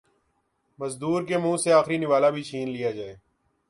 مزدور 0.79 1.23
کے 1.27 1.37
منہ 1.37 1.57
سے 1.63 1.73
آخری 1.73 1.97
نوالہ 1.97 2.29
بھی 2.35 2.43
چھین 2.43 2.69
لیا 2.69 2.91
جائے 2.91 3.15